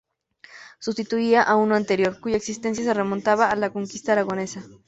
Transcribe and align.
Sustituía 0.79 1.43
a 1.43 1.55
uno 1.57 1.75
anterior, 1.75 2.19
cuya 2.19 2.35
existencia 2.35 2.83
se 2.83 2.91
remontaba 2.95 3.51
a 3.51 3.55
la 3.55 3.71
conquista 3.71 4.13
aragonesa. 4.13 4.63